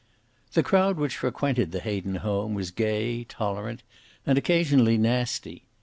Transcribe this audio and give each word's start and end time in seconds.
The 0.53 0.63
crowd 0.63 0.97
which 0.97 1.17
frequented 1.17 1.71
the 1.71 1.79
Hayden 1.79 2.15
home 2.15 2.55
was 2.55 2.71
gay, 2.71 3.23
tolerant 3.23 3.83
and 4.25 4.35
occasionally 4.35 4.97
nasty. 4.97 5.67